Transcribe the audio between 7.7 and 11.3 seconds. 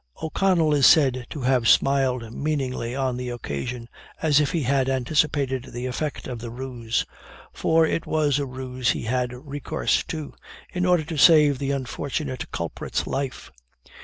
it was a ruse he had recourse to, in order to